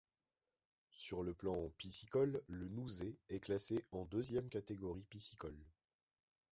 Sur 0.89 1.21
le 1.21 1.31
plan 1.35 1.69
piscicole, 1.77 2.41
le 2.47 2.67
Nouzet 2.69 3.13
est 3.29 3.39
classé 3.39 3.85
en 3.91 4.05
deuxième 4.05 4.49
catégorie 4.49 5.05
piscicole. 5.11 5.63